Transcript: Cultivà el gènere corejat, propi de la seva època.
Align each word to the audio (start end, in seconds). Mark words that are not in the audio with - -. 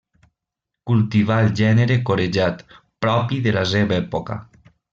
Cultivà 0.91 1.37
el 1.47 1.49
gènere 1.59 1.97
corejat, 2.09 2.63
propi 3.07 3.39
de 3.47 3.55
la 3.61 3.67
seva 3.75 3.97
època. 4.07 4.41